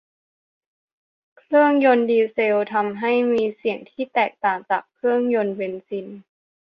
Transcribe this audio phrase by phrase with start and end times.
[1.37, 6.07] เครื่องยนต์ดีเซลทำให้มีเสียงที่แตกต่างจากเครื่องยนต์เบนซิน